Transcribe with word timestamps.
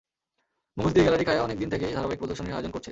মুখোশ 0.77 0.91
নিয়ে 0.95 1.05
গ্যালারি 1.05 1.25
কায়া 1.29 1.45
অনেক 1.47 1.57
দিন 1.61 1.69
থেকেই 1.73 1.95
ধারাবাহিক 1.97 2.19
প্রদর্শনীর 2.21 2.55
আয়োজন 2.55 2.71
করছে। 2.71 2.79